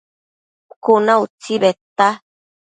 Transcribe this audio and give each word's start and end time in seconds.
Cuna 0.83 1.13
utsi 1.25 1.53
bedta 1.61 2.09